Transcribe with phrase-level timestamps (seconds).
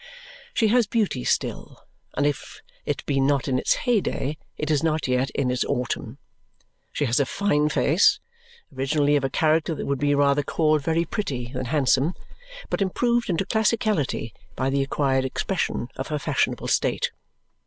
[0.55, 5.07] She has beauty still, and if it be not in its heyday, it is not
[5.07, 6.17] yet in its autumn.
[6.91, 8.19] She has a fine face
[8.75, 12.15] originally of a character that would be rather called very pretty than handsome,
[12.67, 17.11] but improved into classicality by the acquired expression of her fashionable state.